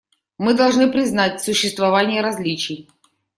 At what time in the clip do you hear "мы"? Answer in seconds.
0.39-0.55